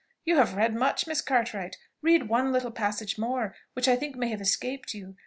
You 0.25 0.37
have 0.37 0.55
read 0.55 0.73
much, 0.73 1.05
Miss 1.05 1.21
Cartwright, 1.21 1.77
read 2.01 2.27
one 2.27 2.51
little 2.51 2.71
passage 2.71 3.19
more, 3.19 3.55
which 3.73 3.87
I 3.87 3.95
think 3.95 4.15
may 4.15 4.29
have 4.29 4.41
escaped 4.41 4.95
you. 4.95 5.15